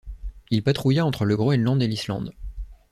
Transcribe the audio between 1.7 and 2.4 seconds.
et l'Islande.